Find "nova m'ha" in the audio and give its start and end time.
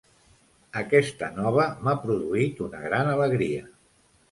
1.35-1.95